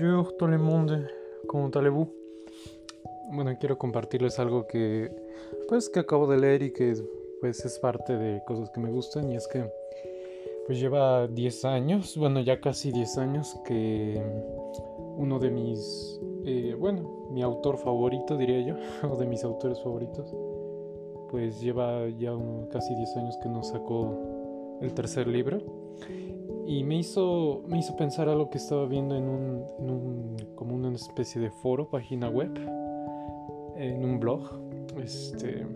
[0.00, 1.08] Bonjour tout le monde,
[1.48, 2.08] ¿cómo allez-vous?
[3.32, 5.10] Bueno, quiero compartirles algo que
[5.68, 6.94] pues que acabo de leer y que
[7.40, 9.68] pues es parte de cosas que me gustan y es que
[10.66, 14.22] pues lleva 10 años, bueno ya casi 10 años que
[15.16, 18.76] uno de mis, eh, bueno, mi autor favorito diría yo,
[19.10, 20.32] o de mis autores favoritos,
[21.28, 22.36] pues lleva ya
[22.70, 25.77] casi 10 años que nos sacó el tercer libro
[26.68, 30.94] y me hizo, me hizo pensar a lo que estaba viendo en un, como una
[30.94, 32.54] especie de foro, página web,
[33.74, 34.60] en un blog,
[35.02, 35.66] este,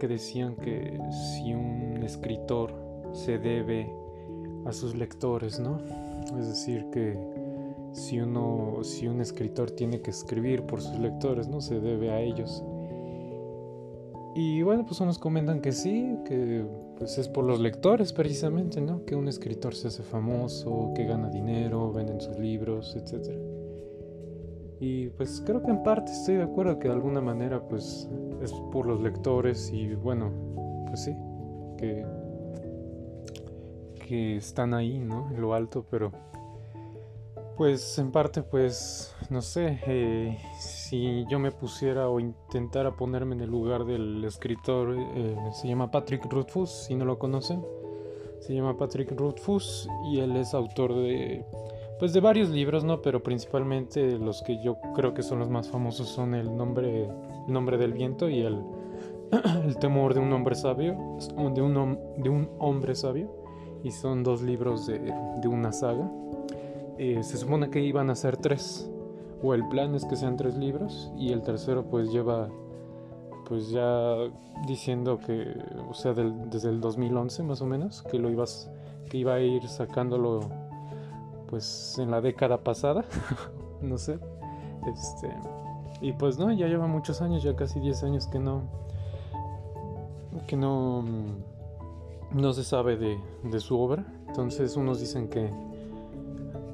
[0.00, 2.72] que decían que si un escritor
[3.12, 3.92] se debe
[4.64, 5.78] a sus lectores, ¿no?
[6.38, 7.18] Es decir, que
[7.92, 11.60] si uno, si un escritor tiene que escribir por sus lectores, ¿no?
[11.60, 12.64] Se debe a ellos.
[14.34, 16.64] Y bueno, pues unos comentan que sí, que
[16.96, 19.04] pues es por los lectores precisamente, ¿no?
[19.04, 23.36] Que un escritor se hace famoso, que gana dinero, venden sus libros, etc.
[24.80, 28.08] Y pues creo que en parte estoy de acuerdo que de alguna manera pues
[28.42, 30.30] es por los lectores y bueno,
[30.86, 31.16] pues sí,
[31.76, 32.06] que,
[34.06, 35.30] que están ahí, ¿no?
[35.30, 36.12] En lo alto, pero
[37.58, 43.42] pues en parte pues no sé, eh, si yo me pusiera o intentara ponerme en
[43.42, 47.66] el lugar del escritor, eh, se llama Patrick Rothfuss, si no lo conocen,
[48.38, 51.44] se llama Patrick Rothfuss y él es autor de,
[51.98, 53.02] pues de varios libros, ¿no?
[53.02, 57.08] Pero principalmente los que yo creo que son los más famosos son El nombre,
[57.48, 58.62] nombre del viento y el,
[59.64, 60.96] el temor de un hombre sabio,
[61.54, 63.34] de un, de un hombre sabio,
[63.82, 66.08] y son dos libros de, de una saga.
[66.98, 68.90] Eh, se supone que iban a ser tres.
[69.42, 72.48] O el plan es que sean tres libros y el tercero pues lleva
[73.48, 74.16] pues ya
[74.66, 75.56] diciendo que
[75.88, 78.68] o sea desde el 2011 más o menos que lo ibas
[79.08, 80.40] que iba a ir sacándolo
[81.48, 83.04] pues en la década pasada
[83.80, 84.18] no sé.
[84.92, 85.32] Este
[86.00, 88.62] y pues no ya lleva muchos años ya casi 10 años que no
[90.48, 91.04] que no
[92.32, 94.04] no se sabe de, de su obra.
[94.26, 95.48] Entonces unos dicen que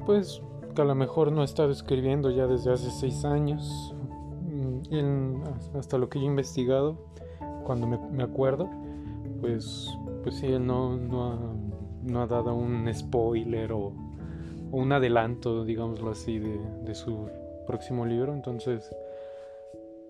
[0.07, 0.43] pues
[0.75, 3.95] que a lo mejor no ha estado escribiendo ya desde hace seis años.
[4.91, 5.43] Mm,
[5.77, 6.99] hasta lo que yo he investigado,
[7.65, 8.69] cuando me, acuerdo,
[9.41, 9.89] pues,
[10.23, 13.93] pues sí, él no, no, ha, dado un spoiler o,
[14.71, 17.29] un adelanto, digámoslo así, de, de, su
[17.67, 18.35] próximo libro.
[18.35, 18.95] Entonces,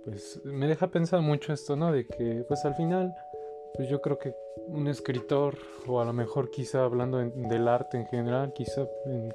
[0.05, 1.93] pues me deja pensar mucho esto, ¿no?
[1.93, 3.15] De que, pues al final,
[3.75, 4.35] pues yo creo que
[4.69, 8.87] un escritor, o a lo mejor quizá hablando del arte en general, quizá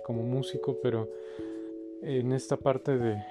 [0.03, 1.09] como músico, pero
[2.01, 3.21] en esta parte de,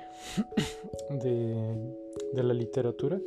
[1.10, 3.18] de, la literatura,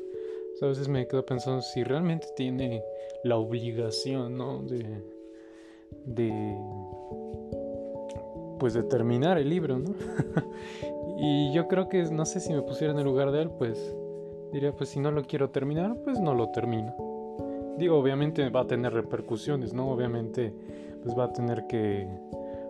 [0.62, 2.84] a veces me quedo pensando si realmente tiene
[3.24, 4.62] la obligación, ¿no?
[4.62, 5.02] De,
[6.06, 6.56] de
[8.60, 9.96] pues de terminar el libro, ¿no?
[11.18, 13.96] y yo creo que no sé si me pusiera en el lugar de él, pues
[14.54, 17.11] diría, pues si no lo quiero terminar, pues no lo termino.
[17.78, 19.90] Digo, obviamente va a tener repercusiones, ¿no?
[19.90, 20.54] Obviamente,
[21.04, 22.08] pues va a tener que.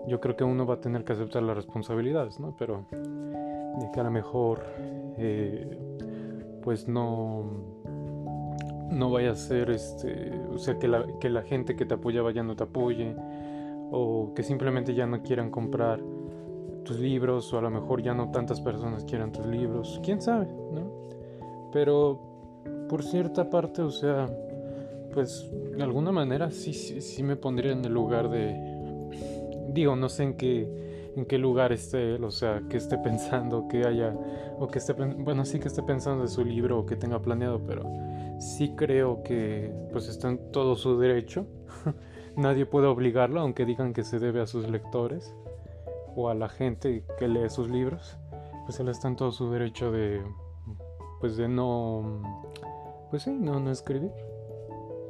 [0.08, 2.56] Yo creo que uno va a tener que aceptar las responsabilidades, ¿no?
[2.58, 4.64] Pero de que a lo mejor,
[5.18, 5.78] eh,
[6.64, 7.46] pues no.
[8.90, 10.34] No vaya a ser este.
[10.54, 13.16] O sea, que la, que la gente que te apoyaba ya no te apoye.
[13.92, 16.00] O que simplemente ya no quieran comprar
[16.84, 17.52] tus libros.
[17.54, 20.00] O a lo mejor ya no tantas personas quieran tus libros.
[20.04, 20.92] Quién sabe, ¿no?
[21.72, 22.20] Pero
[22.90, 24.28] por cierta parte, o sea
[25.14, 28.56] pues de alguna manera sí, sí, me pondría en el lugar de...
[29.70, 33.86] Digo, no sé en qué, en qué lugar esté o sea, que esté pensando, que
[33.86, 34.16] haya...
[34.60, 34.94] O que esté...
[34.94, 37.84] Bueno, sí que esté pensando de su libro o que tenga planeado, pero
[38.40, 41.46] sí creo que pues está en todo su derecho.
[42.36, 45.36] Nadie puede obligarlo, aunque digan que se debe a sus lectores
[46.16, 48.18] o a la gente que lee sus libros.
[48.66, 50.22] Pues él está en todo su derecho de...
[51.20, 52.22] Pues de no...
[53.10, 54.12] Pues sí, no, no escribir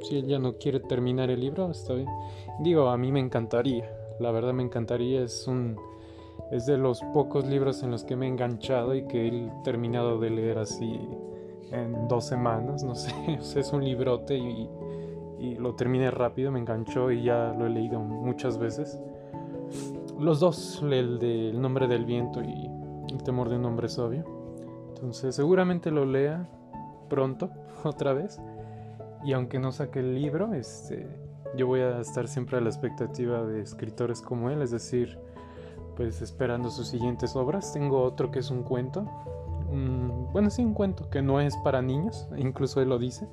[0.02, 2.08] si él ya no quiere terminar el libro, está bien.
[2.60, 3.90] Digo, a mí me encantaría,
[4.20, 5.76] la verdad me encantaría, es un
[6.50, 10.18] es de los pocos libros en los que me he enganchado y que he terminado
[10.18, 11.00] de leer así
[11.70, 14.68] en dos semanas, no sé, es un librote y,
[15.38, 19.00] y lo terminé rápido, me enganchó y ya lo he leído muchas veces.
[20.18, 22.70] Los dos, el de El nombre del viento y
[23.10, 24.24] El temor de un hombre sabio.
[24.88, 26.48] Entonces seguramente lo lea
[27.08, 27.50] pronto,
[27.84, 28.40] otra vez.
[29.24, 31.06] Y aunque no saque el libro, este,
[31.56, 35.18] yo voy a estar siempre a la expectativa de escritores como él, es decir,
[35.96, 37.72] pues esperando sus siguientes obras.
[37.72, 39.06] Tengo otro que es un cuento,
[40.32, 43.28] bueno, sí, un cuento que no es para niños, incluso él lo dice.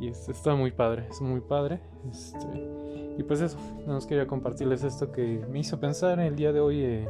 [0.00, 1.80] Y está muy padre, es muy padre.
[2.10, 6.60] Este, y pues eso, nos quería compartirles esto que me hizo pensar el día de
[6.60, 6.80] hoy.
[6.82, 7.08] Eh,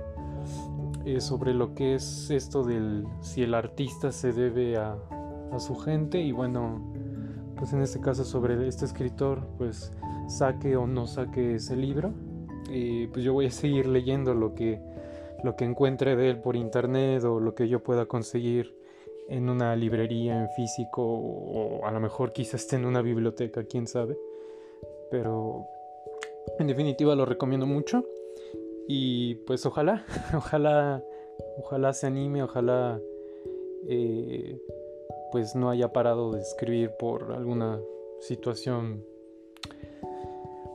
[1.07, 4.97] eh, sobre lo que es esto del si el artista se debe a,
[5.51, 6.90] a su gente y bueno,
[7.61, 9.93] pues en este caso sobre este escritor, pues
[10.29, 12.15] saque o no saque ese libro.
[12.71, 14.81] Y pues yo voy a seguir leyendo lo que,
[15.45, 18.75] lo que encuentre de él por internet o lo que yo pueda conseguir
[19.29, 23.87] en una librería en físico o a lo mejor quizás esté en una biblioteca, quién
[23.87, 24.17] sabe.
[25.11, 25.67] Pero
[26.59, 28.07] en definitiva lo recomiendo mucho
[28.89, 31.05] y pues ojalá, ojalá,
[31.59, 32.99] ojalá se anime, ojalá
[33.87, 34.59] eh,
[35.31, 37.81] pues no haya parado de escribir por alguna
[38.21, 39.05] situación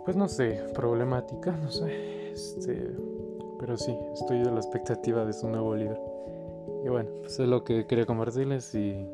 [0.06, 2.92] pues no sé, problemática, no sé, este,
[3.60, 6.00] pero sí, estoy de la expectativa de su nuevo libro.
[6.86, 9.10] Y bueno, pues es lo que quería compartirles y,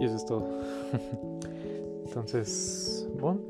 [0.00, 0.48] y eso es todo.
[2.06, 3.40] Entonces, bueno,